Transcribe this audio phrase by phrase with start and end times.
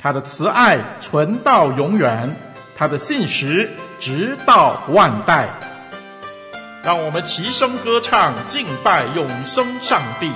[0.00, 2.36] 他的慈爱存到永远，
[2.76, 5.48] 他的信实直到万代。
[6.84, 10.30] 让我们齐声歌唱，敬拜永生上帝。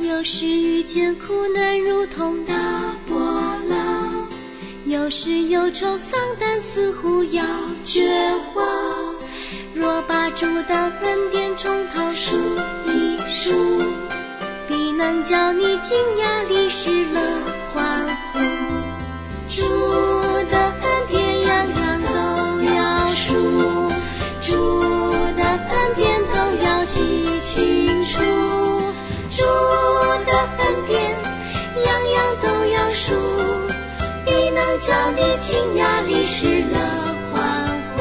[0.00, 2.54] 有时遇见苦难如同大
[3.06, 3.18] 波
[3.68, 4.28] 浪，
[4.86, 7.44] 有时忧愁丧胆似乎要
[7.84, 8.08] 绝
[8.54, 8.66] 望。
[9.74, 12.36] 若把主的恩典从头数
[12.86, 13.82] 一数，
[14.66, 17.20] 必能叫你惊讶离世乐
[17.72, 18.57] 欢呼。
[19.58, 19.64] 主
[20.50, 23.90] 的恩典样样都要数，
[24.40, 24.54] 主
[25.36, 26.32] 的恩典都
[26.64, 28.20] 要记清楚，
[29.28, 29.42] 主
[30.26, 31.10] 的恩典
[31.84, 33.16] 样样都要数，
[34.24, 36.78] 必能叫你惊讶历史的
[37.32, 37.98] 欢呼。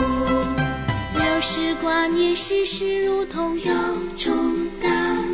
[1.16, 3.74] 有时挂念世事如同有
[4.16, 4.32] 重
[4.80, 5.26] 担，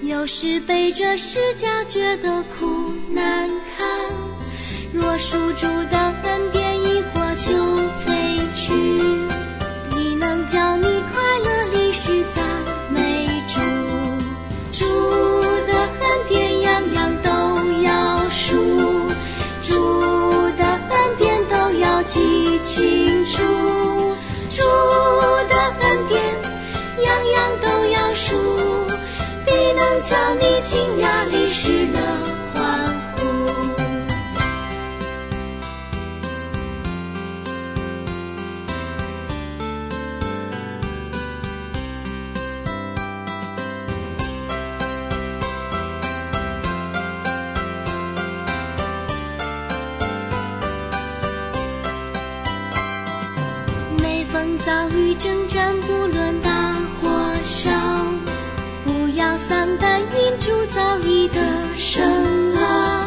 [0.00, 4.19] 有时背着十架觉得苦难堪。
[5.00, 8.68] 若属主的恩典一过就飞去，
[9.90, 12.44] 必能叫你快乐离世赞
[12.90, 13.60] 美主。
[14.70, 14.84] 主
[15.66, 17.30] 的恩典样样都
[17.82, 19.08] 要数，
[19.62, 23.42] 主的恩典都要记清楚。
[24.50, 24.62] 主
[25.48, 26.22] 的恩典
[27.02, 28.36] 样样都要数，
[29.46, 32.39] 必能叫你惊讶离世乐。
[54.58, 57.08] 遭遇征战，不论大或
[57.44, 57.70] 小，
[58.84, 61.36] 不要丧胆，因主早已得
[61.76, 62.99] 胜了，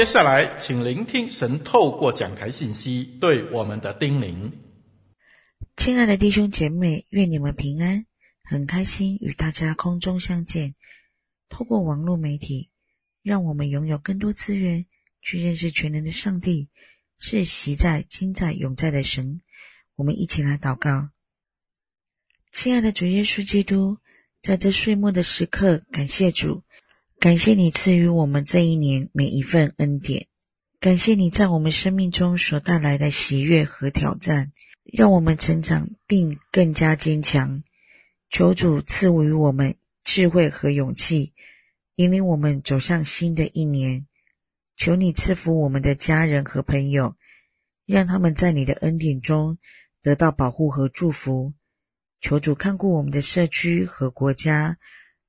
[0.00, 4.50] 接下来，请聆听神透过讲台信息对我们的叮咛。
[5.76, 8.06] 亲爱的弟兄姐妹，愿你们平安，
[8.42, 10.74] 很开心与大家空中相见。
[11.50, 12.70] 透过网络媒体，
[13.22, 14.86] 让我们拥有更多资源
[15.20, 16.70] 去认识全能的上帝，
[17.18, 19.42] 是昔在、今在、永在的神。
[19.96, 21.10] 我们一起来祷告。
[22.54, 23.98] 亲爱的主耶稣基督，
[24.40, 26.62] 在这岁末的时刻，感谢主。
[27.20, 30.26] 感谢你赐予我们这一年每一份恩典，
[30.80, 34.52] 感谢你在我们生命中所带来的喜悦和挑战，
[34.90, 37.62] 让我们成长并更加坚强。
[38.30, 41.34] 求主赐予我们智慧和勇气，
[41.96, 44.06] 引领我们走向新的一年。
[44.78, 47.16] 求你赐福我们的家人和朋友，
[47.84, 49.58] 让他们在你的恩典中
[50.00, 51.52] 得到保护和祝福。
[52.22, 54.78] 求主看顾我们的社区和国家，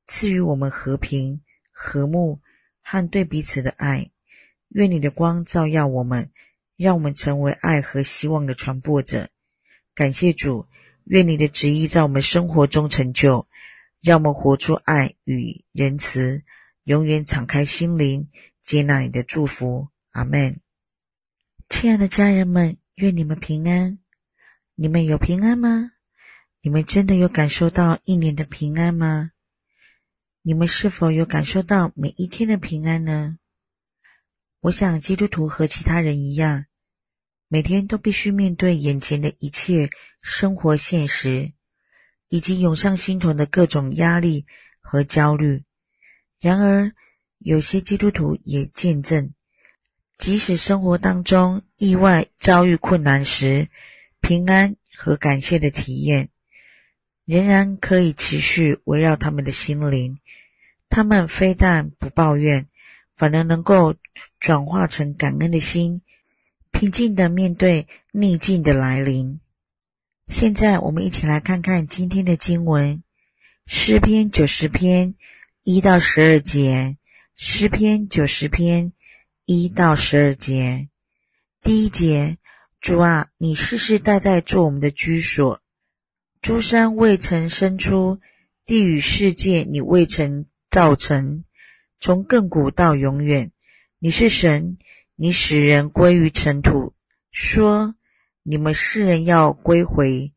[0.07, 1.41] 赐予我们和平。
[1.83, 2.41] 和睦
[2.83, 4.11] 和对彼此的爱，
[4.69, 6.29] 愿你的光照耀我们，
[6.77, 9.29] 让我们成为爱和希望的传播者。
[9.95, 10.67] 感谢主，
[11.05, 13.47] 愿你的旨意在我们生活中成就，
[13.99, 16.43] 让我们活出爱与仁慈，
[16.83, 18.29] 永远敞开心灵，
[18.61, 19.89] 接纳你的祝福。
[20.11, 20.59] 阿门。
[21.67, 23.97] 亲爱的家人们，愿你们平安。
[24.75, 25.93] 你们有平安吗？
[26.61, 29.30] 你们真的有感受到一年的平安吗？
[30.43, 33.37] 你们是否有感受到每一天的平安呢？
[34.61, 36.65] 我想基督徒和其他人一样，
[37.47, 39.91] 每天都必须面对眼前的一切
[40.23, 41.53] 生活现实，
[42.27, 44.47] 以及涌上心头的各种压力
[44.79, 45.63] 和焦虑。
[46.39, 46.91] 然而，
[47.37, 49.35] 有些基督徒也见证，
[50.17, 53.69] 即使生活当中意外遭遇困难时，
[54.21, 56.31] 平安和感谢的体验
[57.31, 60.19] 仍然可以持续围绕他们的心灵。
[60.89, 62.67] 他们非但不抱怨，
[63.15, 63.95] 反而能够
[64.37, 66.01] 转化成感恩的心，
[66.71, 69.39] 平静的面对逆境的来临。
[70.27, 73.01] 现在，我们一起来看看今天的经文：
[73.65, 75.15] 诗篇九十篇
[75.63, 76.97] 一到十二节。
[77.33, 78.91] 诗篇九十篇
[79.45, 80.89] 一到十二节，
[81.63, 82.37] 第一节：
[82.81, 85.60] 主啊，你世世代代做我们的居所，
[86.41, 88.19] 诸山未曾生出，
[88.65, 91.43] 地与世界你未曾造成，
[91.99, 93.51] 从亘古到永远，
[93.99, 94.79] 你是神，
[95.15, 96.95] 你使人归于尘土，
[97.31, 97.93] 说
[98.41, 100.33] 你们世人要归回，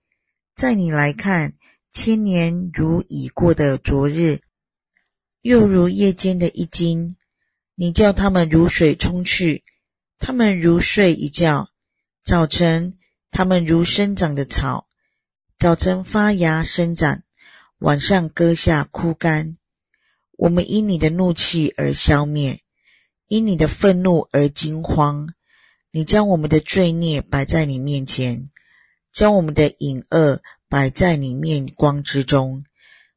[0.55, 1.55] 在你来看，
[1.91, 4.41] 千年如已过的昨日。
[5.41, 7.17] 又如夜间的一更，
[7.75, 9.65] 你叫他们如水冲去，
[10.19, 11.71] 他们如睡一觉。
[12.23, 12.99] 早晨，
[13.31, 14.87] 他们如生长的草，
[15.59, 17.23] 早晨发芽生长，
[17.79, 19.57] 晚上割下枯干。
[20.37, 22.61] 我们因你的怒气而消灭，
[23.29, 25.29] 因你的愤怒而惊慌。
[25.91, 28.51] 你将我们的罪孽摆在你面前，
[29.13, 32.65] 将我们的隐恶摆在你面光之中。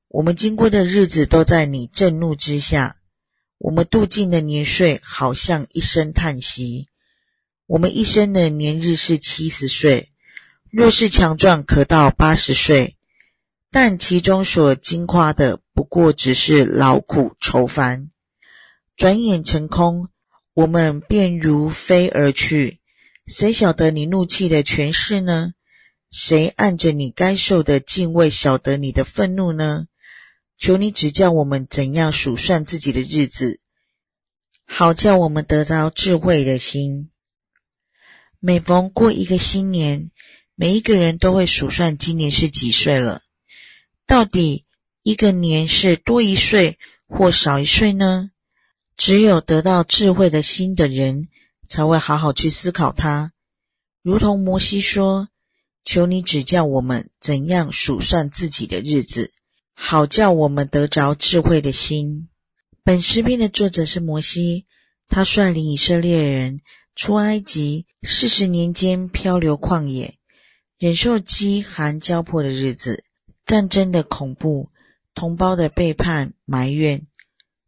[0.08, 2.98] 我们经过的日子都在你震怒之下，
[3.58, 6.88] 我们度尽的年岁好像一声叹息。
[7.66, 10.14] 我们一生的年日是七十岁，
[10.78, 12.98] 若是强壮，可到八十岁，
[13.72, 18.12] 但其中所经夸的不过只是劳苦愁烦，
[18.96, 20.10] 转眼成空，
[20.54, 22.80] 我们便如飞而去。
[23.26, 25.54] 谁晓得你怒气的权势呢？
[26.12, 29.88] 谁按着你该受的敬畏晓得你的愤怒呢？
[30.60, 33.60] 求你指教我们怎样数算自己的日子，
[34.64, 37.10] 好叫我们得着智慧的心。
[38.40, 40.12] 每逢过一个新年，
[40.60, 43.22] 每一个人都会数算今年是几岁了。
[44.08, 44.66] 到底
[45.04, 48.32] 一个年是多一岁或少一岁呢？
[48.98, 51.28] 只有得到智慧的心的人，
[51.68, 53.34] 才会好好去思考它。
[54.02, 55.30] 如同摩西说
[55.86, 59.32] ：“求你指教我们怎样数算自己的日子。”
[59.80, 62.30] 好叫我们得着智慧的心。
[62.84, 64.66] 本诗篇的作者是摩西，
[65.08, 66.62] 他率领以色列人
[66.96, 70.17] 出埃及四十年间漂流旷野，
[70.80, 73.04] 忍受饥寒交迫的日子、
[73.48, 74.70] 战争的恐怖、
[75.16, 77.08] 同胞的背叛埋怨，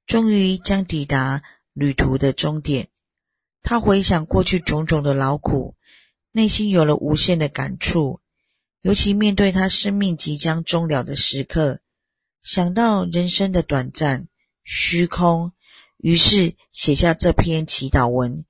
[0.05, 1.41] 终于将抵达
[1.73, 2.89] 旅途的终点。
[3.63, 5.75] 他回想过去种种的劳苦，
[6.31, 8.19] 内心有了无限的感触，
[8.83, 11.79] 尤其面对他生命即将终了的时刻。
[12.43, 14.27] 想到人生的短暂、
[14.63, 15.51] 虚空，
[15.97, 18.45] 于是写下这篇祈祷文。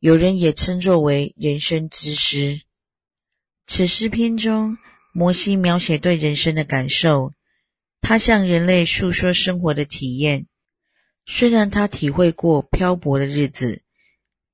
[0.00, 2.62] 有人也称作为人生之诗。
[3.72, 4.78] 此诗篇中，
[5.12, 7.32] 摩西描写对人生的感受，
[8.00, 10.48] 他向人类诉说生活的体验。
[11.24, 13.82] 虽然他体会过漂泊的日子、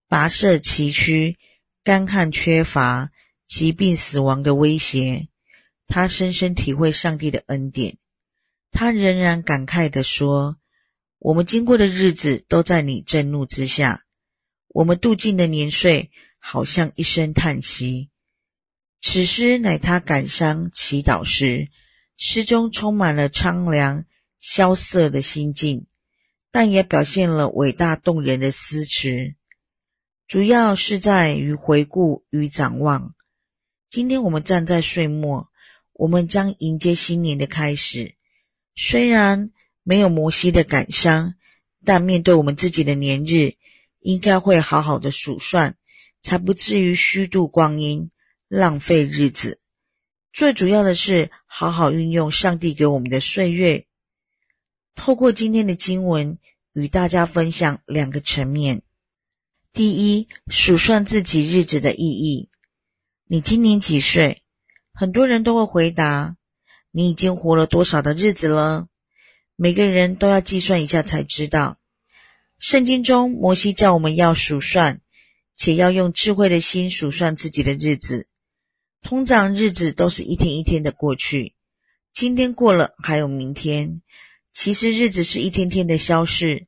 [0.06, 1.36] 跋涉崎岖、
[1.82, 3.10] 干旱缺乏、
[3.46, 5.28] 疾病死亡的威胁，
[5.86, 7.96] 他深深体会上帝的恩典。
[8.70, 10.58] 他仍然感慨地说
[11.18, 14.04] ：“我们经过的日子都在你震怒之下，
[14.68, 18.10] 我们度尽的年岁好像一声叹息。”
[19.00, 21.68] 此诗乃他感伤祈祷时，
[22.16, 24.04] 诗中充满了苍凉
[24.40, 25.86] 萧瑟的心境，
[26.50, 29.34] 但也表现了伟大动人的诗词，
[30.26, 33.14] 主要是在于回顾与展望。
[33.90, 35.48] 今天我们站在岁末，
[35.92, 38.16] 我们将迎接新年的开始。
[38.74, 39.52] 虽然
[39.84, 41.34] 没有摩西的感伤，
[41.84, 43.54] 但面对我们自己的年日，
[44.00, 45.76] 应该会好好的数算，
[46.20, 48.10] 才不至于虚度光阴、
[48.48, 49.60] 浪费日子。
[50.32, 53.86] 最主要的是，好好运用上帝给我们的岁月。
[54.94, 56.38] 透过今天的经文，
[56.72, 58.82] 与大家分享两个层面：
[59.72, 62.50] 第一，数算自己日子的意义。
[63.26, 64.42] 你今年几岁？
[64.92, 66.36] 很多人都会回答。
[66.92, 68.88] 你已经活了多少的日子了？
[69.56, 71.78] 每个人都要计算一下才知道。
[72.58, 75.00] 圣经中，摩西叫我们要数算，
[75.56, 78.28] 且要用智慧的心数算自己的日子。
[79.02, 81.54] 通常日子都是一天一天的过去，
[82.12, 84.02] 今天过了，还有明天。
[84.52, 86.66] 其实日子是一天天的消逝，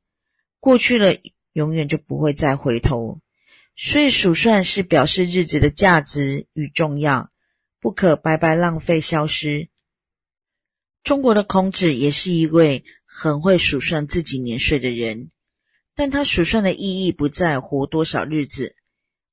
[0.60, 1.16] 过去了，
[1.52, 3.20] 永远就不会再回头。
[3.74, 7.30] 所以数算是表示日子的价值与重要，
[7.80, 9.68] 不可白白浪费消失。
[11.04, 15.30] 中国的孔子也是一位很会数算自己年岁的人，
[15.94, 18.76] 但他数算的意义不在活多少日子，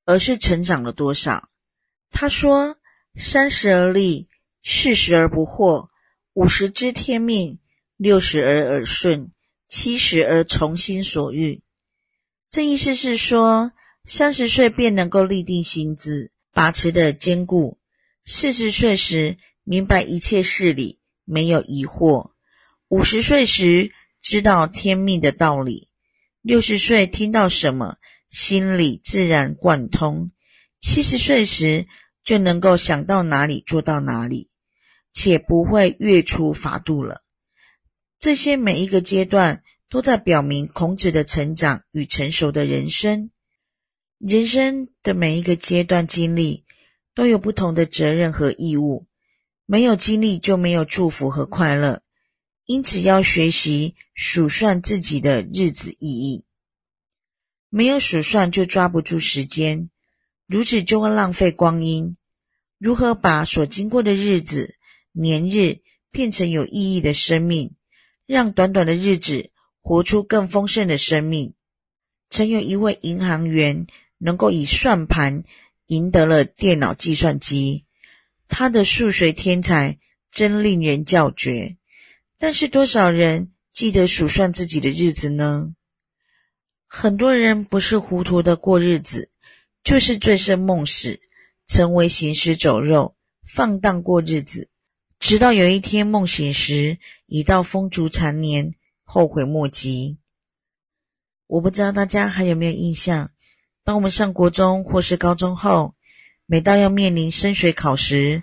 [0.05, 1.49] 而是成长了多少。
[2.11, 2.77] 他说
[3.17, 4.27] ：“三十而立，
[4.63, 5.87] 四十而不惑，
[6.33, 7.59] 五十知天命，
[7.95, 9.31] 六十而耳顺，
[9.67, 11.61] 七十而从心所欲。”
[12.51, 13.71] 这意思是说，
[14.05, 17.77] 三十岁便能够立定心志，把持得坚固；
[18.25, 22.31] 四十岁时明白一切事理，没有疑惑；
[22.87, 23.91] 五十岁时
[24.21, 25.87] 知道天命的道理；
[26.41, 27.97] 六十岁听到什么，
[28.29, 30.31] 心里自然贯通；
[30.79, 31.87] 七十岁时
[32.25, 34.49] 就能够想到哪里做到哪里，
[35.13, 37.21] 且不会越出法度了。
[38.19, 39.61] 这些每一个阶段。
[39.87, 43.29] 都在表明孔子的成长与成熟的人生。
[44.17, 46.65] 人生的每一个阶段经历，
[47.13, 49.07] 都有不同的责任和义务。
[49.65, 52.01] 没有经历就没有祝福和快乐，
[52.65, 56.43] 因此要学习数算自己的日子意义。
[57.69, 59.89] 没有数算就抓不住时间，
[60.47, 62.17] 如此就会浪费光阴。
[62.77, 64.75] 如何把所经过的日子、
[65.11, 65.79] 年日
[66.11, 67.73] 变成有意义的生命，
[68.25, 69.49] 让短短的日子，
[69.81, 71.53] 活出更丰盛的生命。
[72.29, 73.87] 曾有一位银行员
[74.17, 75.43] 能够以算盘
[75.87, 77.85] 赢得了电脑计算机，
[78.47, 79.99] 他的数学天才
[80.31, 81.77] 真令人叫绝。
[82.37, 85.73] 但是多少人记得数算自己的日子呢？
[86.87, 89.29] 很多人不是糊涂的过日子，
[89.85, 91.21] 就是醉生梦死，
[91.67, 93.15] 成为行尸走肉，
[93.47, 94.67] 放荡过日子，
[95.19, 98.75] 直到有一天梦醒时，已到风烛残年。
[99.07, 100.17] 后悔莫及。
[101.45, 103.29] 我不知道大家还有没有印象，
[103.83, 105.93] 当我们上国中或是高中后，
[106.47, 108.41] 每到要面临升学考时，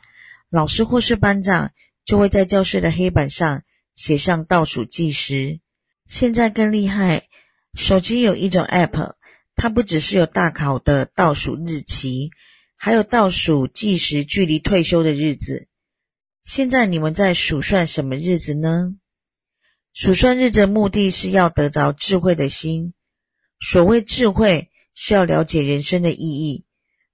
[0.49, 1.73] 老师或是班长
[2.05, 3.65] 就会在教室的黑板上
[3.97, 5.59] 写上倒数计时。
[6.07, 7.27] 现在更厉害，
[7.75, 9.15] 手机有一种 App，
[9.55, 12.31] 它不只是有大考的倒数日期，
[12.77, 15.69] 还有倒数计时距离退休的日子。
[16.45, 18.97] 现在你们在数算什么日子呢？
[19.93, 22.95] 数算日子的目的是要得着智慧的心。
[23.61, 26.65] 所谓智慧，是要了解人生的意义。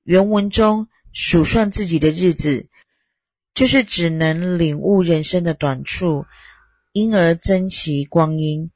[0.05, 2.69] 原文中数算自己的日子，
[3.53, 6.25] 就是只能领悟人生的短处，
[6.93, 8.71] 因而珍惜光阴，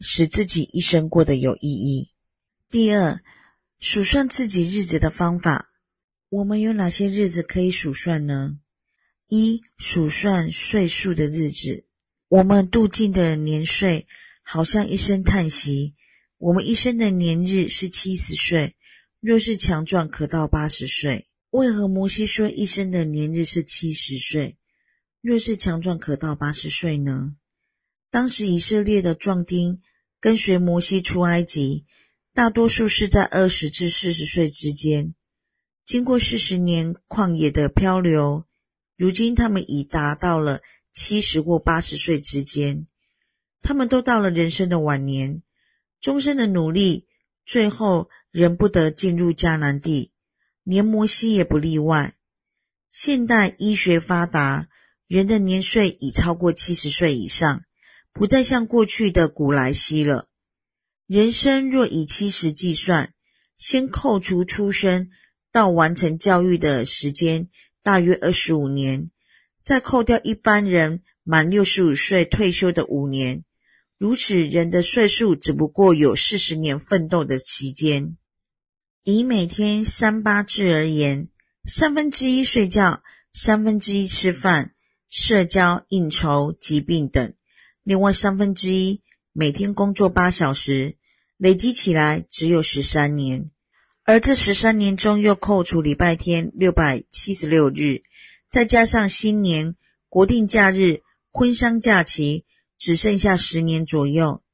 [0.00, 2.10] 使自己一生过得有意义。
[2.74, 3.20] 第二，
[3.78, 5.70] 数算自己日子的方法，
[6.28, 8.58] 我们有哪些日子可以数算呢？
[9.28, 11.86] 一、数算岁数的日子。
[12.26, 14.08] 我们度尽的年岁，
[14.42, 15.94] 好像一声叹息。
[16.36, 18.74] 我们一生的年日是七十岁，
[19.20, 21.28] 若是强壮，可到八十岁。
[21.50, 24.56] 为何摩西说一生的年日是七十岁，
[25.20, 27.36] 若是强壮，可到八十岁呢？
[28.10, 29.80] 当时以色列的壮丁
[30.18, 31.86] 跟随摩西出埃及，
[32.34, 35.14] 大多数是在二十至四十岁之间。
[35.82, 38.44] 经过四十年旷野的漂流，
[38.96, 40.60] 如今他们已达到了。
[40.96, 42.86] 七十或八十岁之间，
[43.62, 45.42] 他们都到了人生的晚年，
[46.00, 47.08] 终身的努力，
[47.44, 50.12] 最后仍不得进入迦南地，
[50.62, 52.14] 连摩西也不例外。
[52.92, 54.68] 现代医学发达，
[55.08, 57.64] 人的年岁已超过七十岁以上，
[58.12, 60.28] 不再像过去的古莱西了。
[61.06, 63.12] 人生若以七十计算，
[63.58, 65.10] 先扣除出生
[65.52, 67.50] 到完成教育的时间，
[67.82, 69.10] 大约二十五年。
[69.62, 73.44] 再扣掉一般人满六十五岁退休的五年，
[73.98, 78.16] 如此人的岁数只不过有四十年奋斗的期间。
[79.02, 81.28] 以每天三八制而言，
[81.66, 84.74] 三分之一睡觉，三分之一吃饭、
[85.10, 87.34] 社交、应酬、疾病等，
[87.82, 89.02] 另外三分之一
[89.36, 90.96] 每天工作八小时，
[91.36, 93.50] 累积起来只有十三年。
[94.04, 98.04] 而这十三年中又扣除礼拜天六百七十六日。
[98.48, 99.74] 再加上新年、
[100.08, 102.44] 国定假日、婚丧假期，
[102.78, 104.44] 只剩下十年左右。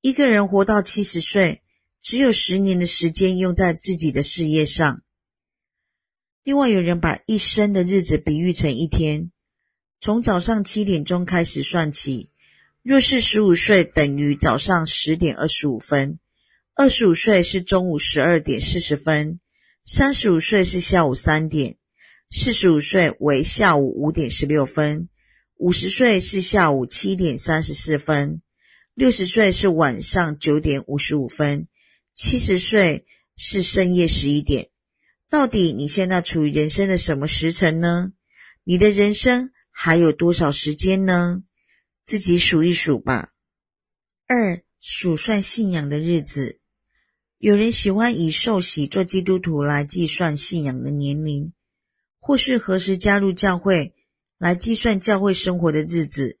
[0.00, 1.60] 一个人活到七十岁，
[2.00, 5.02] 只有十年的时间用在自己的事业上。
[6.42, 9.30] 另外，有人把一生的日子比喻成一天，
[10.00, 12.30] 从早上七点钟开始算起。
[12.84, 16.18] 若是十五岁，等于早上十点二十五分；
[16.74, 19.38] 二十五岁是中午十二点四十分；
[19.86, 21.78] 三十五岁是下午三点。
[22.30, 25.08] 四十五岁为下午五点十六分，
[25.56, 28.42] 五十岁是下午七点三十四分，
[28.92, 31.68] 六十岁是晚上九点五十五分，
[32.12, 34.68] 七十岁是深夜十一点。
[35.30, 38.12] 到底你现在处于人生的什么时辰呢？
[38.62, 41.44] 你的人生还有多少时间呢？
[42.04, 43.32] 自己数一数吧。
[44.26, 46.60] 二、数算信仰的日子。
[47.38, 51.52] 有人喜欢以受洗做基督徒来计算信仰的年龄，
[52.18, 53.94] 或是何时加入教会
[54.38, 56.38] 来计算教会生活的日子。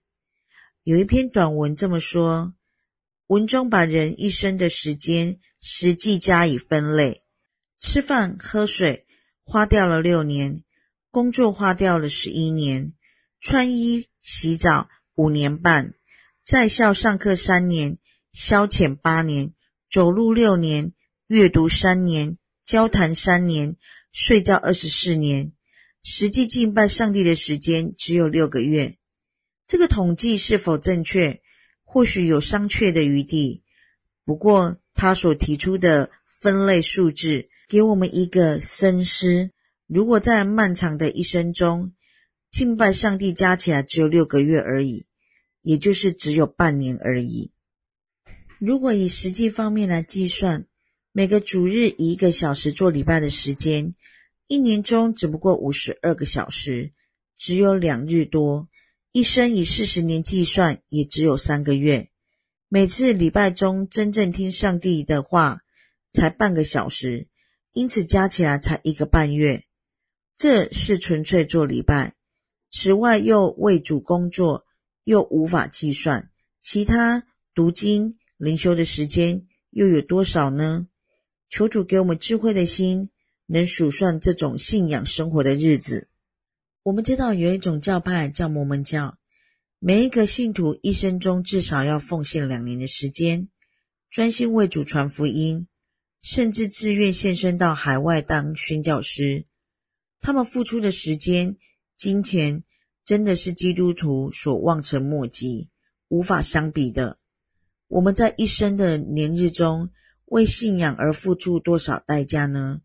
[0.82, 2.54] 有一篇短文这么说：
[3.26, 7.22] 文中把人一生的时间实际加以分类。
[7.80, 9.06] 吃饭喝水
[9.42, 10.62] 花掉了六年，
[11.10, 12.94] 工作花掉了十一年，
[13.40, 15.94] 穿衣洗澡五年半，
[16.42, 17.98] 在校上课三年，
[18.32, 19.52] 消遣八年，
[19.90, 20.92] 走路六年，
[21.26, 23.76] 阅读三年，交谈三年，
[24.12, 25.52] 睡觉二十四年，
[26.02, 28.96] 实际敬拜上帝的时间只有六个月。
[29.66, 31.40] 这个统计是否正确？
[31.84, 33.62] 或许有商榷的余地。
[34.24, 37.48] 不过他所提出的分类数字。
[37.66, 39.50] 给我们一个深思：
[39.86, 41.93] 如果在漫长的一生中，
[42.54, 45.06] 敬拜上帝加起来只有六个月而已，
[45.60, 47.52] 也就是只有半年而已。
[48.60, 50.64] 如果以实际方面来计算，
[51.10, 53.96] 每个主日以一个小时做礼拜的时间，
[54.46, 56.92] 一年中只不过五十二个小时，
[57.36, 58.68] 只有两日多；
[59.10, 62.08] 一生以四十年计算，也只有三个月。
[62.68, 65.62] 每次礼拜中真正听上帝的话，
[66.08, 67.26] 才半个小时。
[67.72, 69.64] 因此加起来才一个半月，
[70.36, 72.13] 这是纯粹做礼拜。
[72.76, 74.66] 此外又为主工作，
[75.04, 76.32] 又无法计算。
[76.60, 77.22] 其他
[77.54, 80.88] 读经、灵修的时间又有多少呢？
[81.48, 83.10] 求主给我们智慧的心，
[83.46, 86.08] 能数算这种信仰生活的日子。
[86.82, 89.18] 我们知道有一种教派叫摩门教，
[89.78, 93.48] 每一个信徒一生中至少要奉献两年的时间，
[94.10, 95.68] 专心为主传福音。
[96.22, 99.44] 甚至自愿献身到海外当宣教师，
[100.20, 101.56] 他们付出的时间、
[101.96, 102.64] 金钱，
[103.04, 105.70] 真的是基督徒所望尘莫及、
[106.08, 107.18] 无法相比的。
[107.88, 109.90] 我们在一生的年日中，
[110.26, 112.80] 为信仰而付出多少代价呢？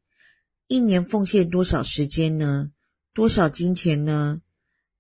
[0.68, 2.72] 一年奉献多少时间呢？
[3.14, 4.42] 多少金钱呢？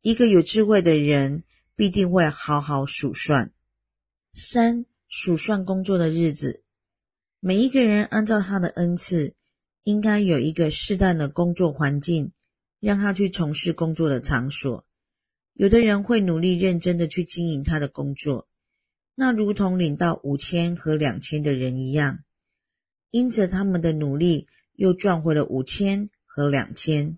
[0.02, 1.43] 一个有智慧的人
[1.76, 3.54] 必定会好好数算。
[4.34, 6.63] 三、数算工作的日子。
[7.39, 9.36] 每一个人按照他的恩赐，
[9.84, 12.32] 应该有一个适当的工作环境，
[12.80, 14.86] 让他去从事工作的场所。
[15.54, 18.48] 有的人会努力认真的去经营他的工作，
[19.15, 22.24] 那如同领到五千和两千的人一样，
[23.12, 27.18] 因着他们的努力，又赚回了五千和两千，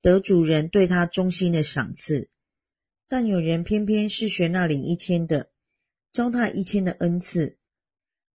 [0.00, 2.30] 得主人对他衷心的赏赐。
[3.08, 5.50] 但有人偏偏是学那领一千的，
[6.10, 7.58] 糟蹋一千的恩赐。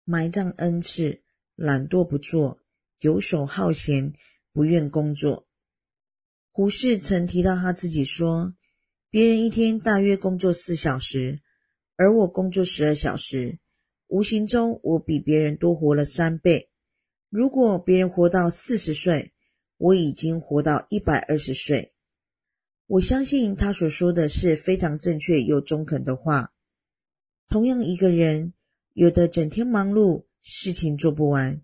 [0.04, 1.22] 埋葬恩赐，
[1.54, 2.58] 懒惰不做，
[3.00, 4.12] 游手好闲，
[4.52, 5.46] 不愿工作。
[6.50, 8.54] 胡适曾提到他自己说
[9.10, 11.40] ：“别人一天大约工作四小时，
[11.96, 13.58] 而我工作十二小时，
[14.08, 16.70] 无形中我比别人多活了三倍。
[17.28, 19.32] 如果别人活到四十岁，
[19.76, 21.92] 我已经活到一百二十岁。”
[22.86, 26.52] 我相信他所说的是非常正确又中肯的话。
[27.48, 28.52] 同样一个人。
[28.92, 31.62] 有的整天忙碌，事情做不完；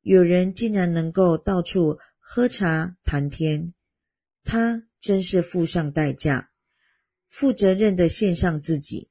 [0.00, 3.74] 有人竟然能够到处喝茶谈天，
[4.50, 6.48] 他真是付上代价，
[7.28, 9.10] 负责任的献上自己。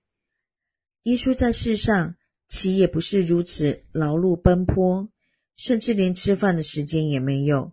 [1.04, 2.16] 耶稣在世上
[2.48, 5.10] 岂也不是如此劳碌奔波，
[5.56, 7.72] 甚至连吃饭的时间也没有。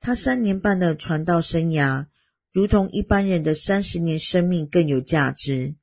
[0.00, 2.08] 他三年半的传道生涯，
[2.50, 5.76] 如同一般人的三十年生命更有价值。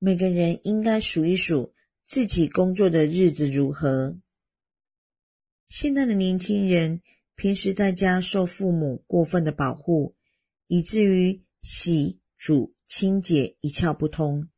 [0.00, 1.72] 每个人应该数一数。
[2.04, 4.16] 自己工作的日子如何？
[5.68, 7.00] 现在的年轻人
[7.36, 10.15] 平时在家受父母过分的保护，
[10.66, 14.48] 以至于洗、煮、清洁一窍不通，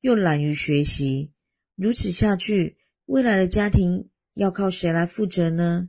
[0.00, 1.32] 又懒于学习。
[1.74, 5.88] 如此下去，未来的家庭要靠谁来负责呢？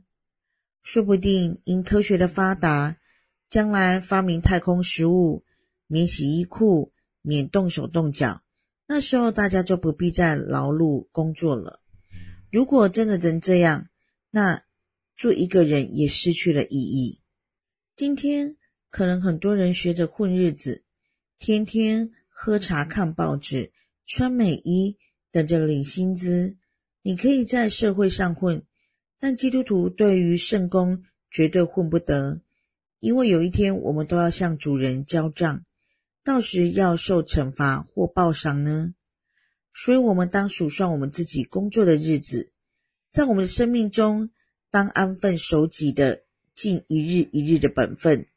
[0.82, 2.98] 说不定因科学的发达，
[3.48, 5.44] 将来发明太空食物，
[5.86, 8.42] 免洗衣裤，免动手动脚。
[8.86, 11.80] 那时候大家就不必再劳碌工作了。
[12.50, 13.88] 如果真的能这样，
[14.30, 14.62] 那
[15.16, 17.20] 做一个人也失去了意义。
[17.96, 18.56] 今天
[18.94, 20.84] 可能很多人学着混日子，
[21.40, 23.72] 天天喝茶看报纸，
[24.06, 24.98] 穿美衣，
[25.32, 26.56] 等着领薪资。
[27.02, 28.62] 你可以在社会上混，
[29.18, 32.40] 但基督徒对于圣工绝对混不得，
[33.00, 35.64] 因为有一天我们都要向主人交账。
[36.22, 38.94] 到时要受惩罚或报赏呢？
[39.74, 42.52] 所以，我们当数算我们自己工作的日子，
[43.10, 44.30] 在我们的生命中，
[44.70, 46.22] 当安分守己的
[46.54, 48.28] 尽一日一日的本分，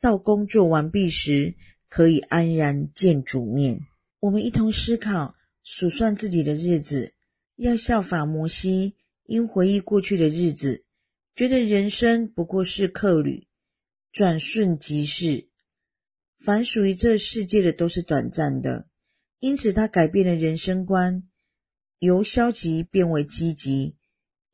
[0.00, 1.54] 到工作完毕时，
[1.88, 3.80] 可以安然见主面。
[4.20, 7.12] 我们一同思考，数算自己的日子，
[7.56, 10.84] 要效法摩西，因回忆过去的日子，
[11.36, 13.46] 觉得人生不过是客旅，
[14.10, 15.48] 转瞬即逝。
[16.38, 18.88] 凡属于这世界的都是短暂的，
[19.38, 21.28] 因此他改变了人生观，
[21.98, 23.96] 由消极变为积极，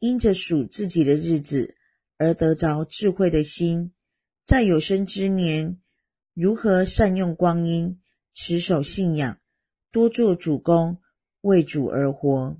[0.00, 1.76] 因着数自己的日子
[2.16, 3.92] 而得着智慧的心，
[4.46, 5.80] 在有生之年
[6.32, 8.00] 如何善用光阴，
[8.32, 9.40] 持守信仰，
[9.90, 11.00] 多做主工，
[11.40, 12.56] 为主而活。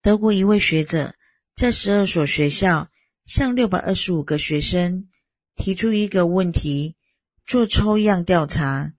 [0.00, 1.16] 德国一位学者
[1.56, 2.88] 在十二所学校
[3.24, 5.08] 向六百二十五个学生
[5.56, 6.96] 提出一个问题。
[7.44, 8.94] 做抽样调查，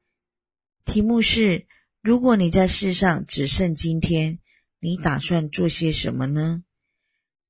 [0.83, 1.67] 题目是：
[2.01, 4.39] 如果你在世上只剩今天，
[4.81, 6.65] 你打算做些什么呢？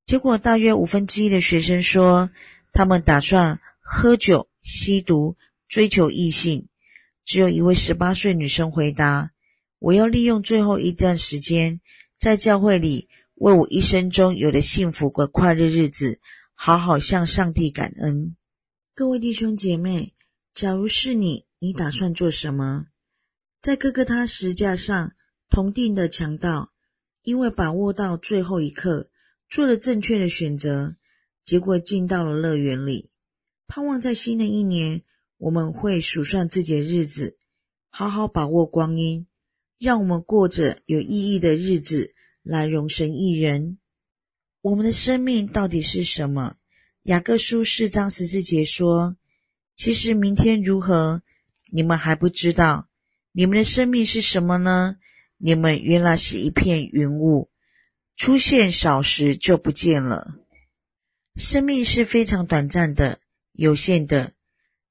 [0.05, 2.29] 结果大约五分之一的学生说，
[2.71, 6.67] 他们打算喝酒、吸毒、追求异性。
[7.25, 9.31] 只有一位十八岁女生回答
[9.79, 11.81] ：“我要利用最后一段时间，
[12.19, 16.19] 在教会里为我一生中有的幸福和快乐日子，
[16.53, 18.35] 好好向上帝感恩。”
[18.95, 20.13] 各位弟兄姐妹。
[20.53, 22.87] 假如是你，你打算做什么？
[23.61, 25.13] 在哥哥他十架上
[25.49, 26.73] 同定的强盗，
[27.23, 29.09] 因为把握到最后一刻，
[29.47, 30.97] 做了正确的选择，
[31.43, 33.09] 结果进到了乐园里。
[33.67, 35.03] 盼望在新的一年，
[35.37, 37.37] 我们会数算自己的日子，
[37.89, 39.27] 好好把握光阴，
[39.79, 43.77] 让我们过着有意义的日子，来荣神一人。
[44.61, 46.55] 我们的生命到底是什么？
[47.03, 49.15] 雅各书四章十四节说。
[49.73, 51.23] 其实明天如何，
[51.71, 52.87] 你们还不知道。
[53.31, 54.97] 你们的生命是什么呢？
[55.37, 57.49] 你们原来是一片云雾，
[58.15, 60.40] 出现少时就不见了。
[61.35, 63.19] 生命是非常短暂的、
[63.53, 64.33] 有限的。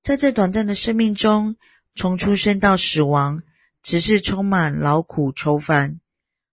[0.03, 1.57] 在这短暂的生命中，
[1.95, 3.43] 从出生到死亡，
[3.83, 6.01] 只是充满劳苦愁烦。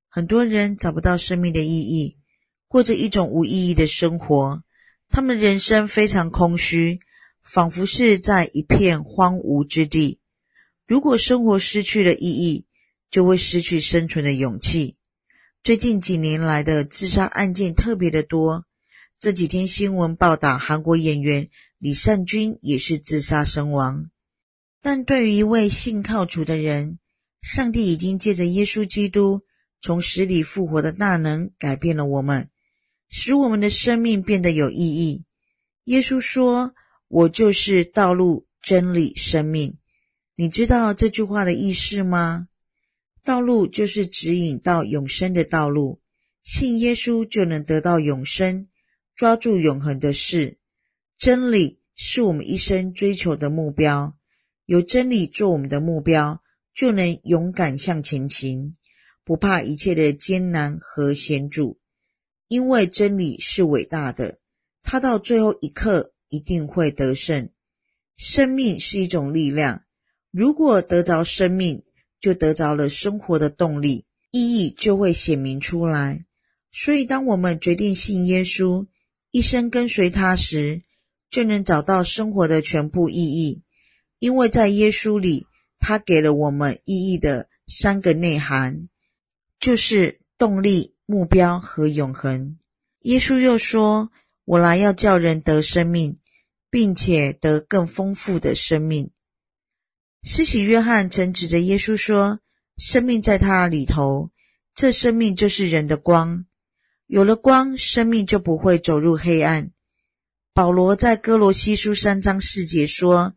[0.07, 2.17] 很多人找不到生命的意义，
[2.67, 4.63] 过着一种无意义的生活。
[5.09, 6.99] 他们人生非常空虚。
[7.49, 10.19] 仿佛是在一片荒芜之地。
[10.85, 12.65] 如果生活失去了意义，
[13.09, 14.97] 就会失去生存的勇气。
[15.63, 18.65] 最近几年来的自杀案件特别的多。
[19.19, 24.11] 这几天新闻报道，韩国演员李善均也是自杀身亡。
[24.81, 26.99] 但对于一位信靠主的人，
[27.41, 29.41] 上帝已经借着耶稣基督
[29.81, 32.49] 从死里复活的大能，改变了我们，
[33.09, 35.25] 使我们的生命变得有意义。
[35.85, 36.73] 耶稣说。
[37.09, 39.77] 我就是道路、真理、生命。
[40.35, 42.49] 你知道这句话的意思吗？
[43.23, 46.01] 道路就是指引到永生的道路，
[46.43, 48.67] 信耶稣就能得到永生，
[49.17, 50.57] 抓住永恒的事。
[51.17, 54.15] 真理是我们一生追求的目标，
[54.65, 56.41] 有真理做我们的目标，
[56.73, 58.75] 就能勇敢向前行，
[59.25, 61.79] 不怕一切的艰难和险阻，
[62.47, 64.39] 因为真理是伟大的，
[64.83, 66.13] 它到最后一刻。
[66.29, 67.51] 一定会得胜。
[68.17, 69.83] 生命是一种力量，
[70.29, 71.85] 如果得着生命，
[72.19, 76.25] 就得着了生活的动力，意义就会显明出来。
[76.73, 78.87] 所以，当我们决定信耶稣，
[79.37, 80.81] 一生跟随他时，
[81.29, 83.61] 就能找到生活的全部意义。
[84.17, 85.45] 因为在耶稣里，
[85.77, 88.89] 他给了我们意义的三个内涵，
[89.59, 92.57] 就是动力、目标和永恒。
[93.01, 94.09] 耶稣又说。
[94.45, 96.19] 我来要叫人得生命，
[96.69, 99.11] 并且得更丰富的生命。
[100.23, 102.39] 施洗约翰曾指着耶稣说
[102.79, 104.31] ：“生命在他里头，
[104.73, 106.45] 这生命就是人的光。
[107.07, 109.71] 有了光，生命就不会走入黑暗。”
[110.53, 113.33] 保罗在哥罗西书三章四节说：“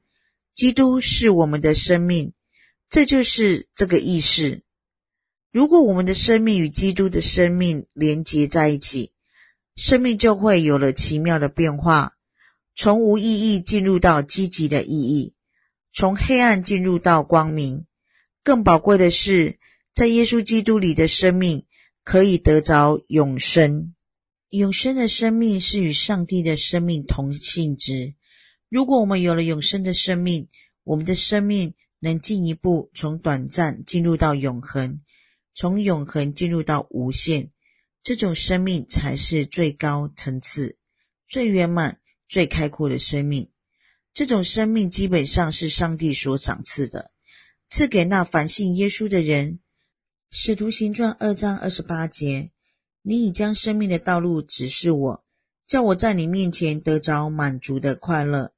[0.53, 2.33] 基督是我们的生命。”
[2.91, 4.63] 这就是这个意思。
[5.53, 9.13] 如果我们的生命与基督的生命连结在一起，
[9.77, 12.15] 生命就会有了奇妙的变化，
[12.75, 15.35] 从无意义进入到积极的意义，
[15.93, 17.87] 从黑暗进入到光明。
[18.43, 19.59] 更宝贵的是，
[19.95, 21.67] 在耶稣基督里的生命
[22.05, 23.95] 可以得着永生。
[24.49, 28.15] 永生的生命是与上帝的生命同性质。
[28.69, 30.49] 如果我们有了永生的生命，
[30.83, 35.03] 我们的生命能进一步从短暂进入到永恒，
[35.55, 37.51] 从永恒进入到无限。
[38.03, 40.79] 这种生命才是最高层次、
[41.29, 43.51] 最圆满、最开阔的生命。
[44.13, 47.13] 这种生命基本上是上帝所赏赐的，
[47.69, 49.61] 赐给那凡信耶稣的人。
[50.33, 52.53] 使徒行传二章二十八节：
[53.03, 55.25] 你已将生命的道路指示我，
[55.67, 58.53] 叫我在你面前得着满足的快乐。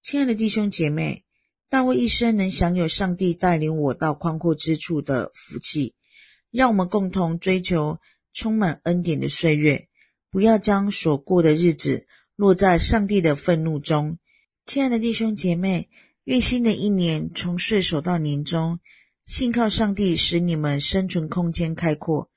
[0.00, 1.26] 亲爱的弟兄姐妹，
[1.68, 5.94] 大卫一生能享有上帝带领我到宽阔之处的福气，
[6.50, 7.98] 让我们共同追求
[8.32, 9.88] 充满恩典的岁月，
[10.30, 12.06] 不要将所过的日子
[12.36, 14.18] 落在上帝的愤怒中。
[14.64, 15.90] 亲爱的弟兄姐妹，
[16.24, 18.80] 愿新的一年从岁首到年终，
[19.26, 22.30] 信靠上帝，使你们生存空间开阔，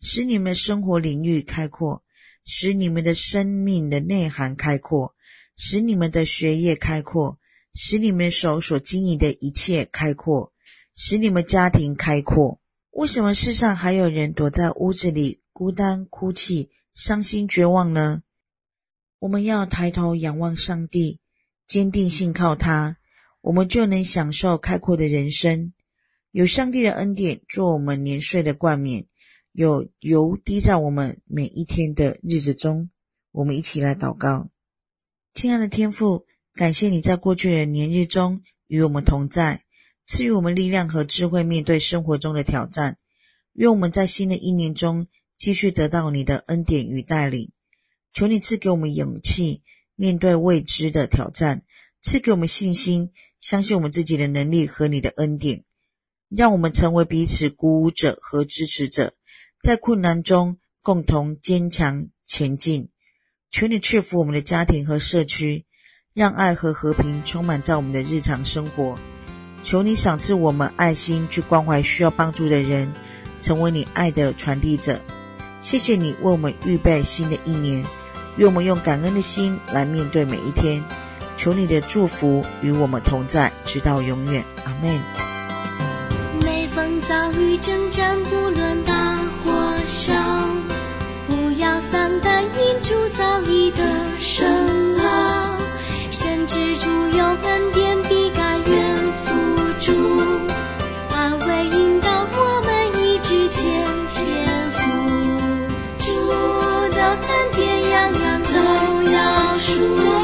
[0.00, 2.04] 使你们生活领域开阔，
[2.44, 5.14] 使你们的生命的内涵开阔。
[5.56, 7.38] 使你们的学业开阔，
[7.74, 10.52] 使你们手所经营的一切开阔，
[10.96, 12.60] 使你们家庭开阔。
[12.90, 18.24] 为什么世上还有人躲在屋子里孤单哭泣、伤心绝望呢？
[19.20, 21.20] 我们要抬头仰望上帝，
[21.68, 22.96] 坚定信靠他，
[23.40, 25.72] 我们就能享受开阔的人生。
[26.34, 29.06] 有上帝的恩典做我们年岁的冠冕，
[29.52, 32.90] 有油滴在我们每一天的日子中。
[33.30, 34.50] 我们一起来祷告。
[35.32, 39.62] 亲爱的天父，感谢你在过去的年日中与我们同在，
[40.04, 42.98] 赐予我们力量和智慧面对生活中的挑战。
[43.52, 47.52] 愿我们在新的一年中继续得到你的恩典与带领。
[48.12, 49.62] 求你赐给我们勇气，
[49.94, 51.60] 面对未知的挑战；
[52.02, 55.62] 赐给我们信心，相信我们自己的能力和你的恩典。
[56.36, 59.12] 让我们成为彼此鼓舞者和支持者，
[59.62, 62.88] 在困难中共同坚强前进。
[63.50, 65.64] 求你赐福我们的家庭和社区，
[66.12, 68.98] 让爱和和平充满在我们的日常生活。
[69.62, 72.92] 求你赏赐我们爱心去关怀需要帮助的人，
[73.38, 75.00] 成为你爱的传递者。
[75.60, 77.84] 谢谢你为我们预备新的一年，
[78.36, 80.84] 愿我们用感恩的心来面对每一天。
[81.36, 84.44] 求你的祝福与我们同在，直到永远。
[84.64, 85.33] 阿门。
[87.08, 88.94] 遭遇征战，不论大
[89.44, 89.52] 或
[89.86, 90.14] 小。
[91.26, 93.84] 不要丧胆，因主早已得
[94.18, 95.58] 胜了，
[96.10, 99.34] 神之主有恩典，必甘愿付
[99.80, 99.92] 主，
[101.10, 103.62] 安慰引导我们一直前
[104.14, 104.80] 天赋，
[105.98, 106.06] 主
[106.94, 110.23] 的恩典样样都要数。